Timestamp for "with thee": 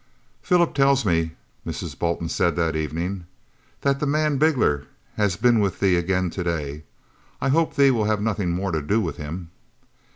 5.59-5.95